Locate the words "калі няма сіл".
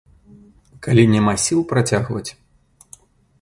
0.87-1.61